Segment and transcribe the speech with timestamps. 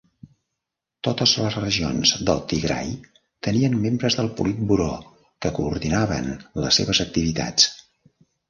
[1.07, 2.89] Totes les regions del Tigray
[3.49, 4.89] tenien membres del politburó
[5.47, 6.35] que coordinaven
[6.65, 7.73] les seves activitats.